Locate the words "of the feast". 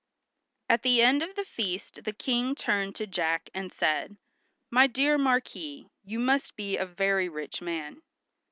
1.21-2.05